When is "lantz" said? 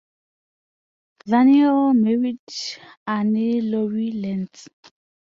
4.13-4.67